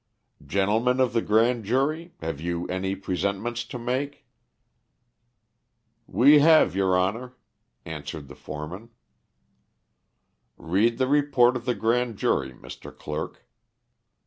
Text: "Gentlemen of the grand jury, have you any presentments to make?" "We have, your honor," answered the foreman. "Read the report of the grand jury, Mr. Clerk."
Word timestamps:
"Gentlemen 0.43 0.99
of 0.99 1.13
the 1.13 1.21
grand 1.21 1.63
jury, 1.63 2.15
have 2.21 2.41
you 2.41 2.65
any 2.69 2.95
presentments 2.95 3.63
to 3.65 3.77
make?" 3.77 4.25
"We 6.07 6.39
have, 6.39 6.75
your 6.75 6.97
honor," 6.97 7.37
answered 7.85 8.27
the 8.27 8.33
foreman. 8.33 8.89
"Read 10.57 10.97
the 10.97 11.05
report 11.07 11.55
of 11.55 11.65
the 11.65 11.75
grand 11.75 12.17
jury, 12.17 12.51
Mr. 12.51 12.89
Clerk." 12.91 13.45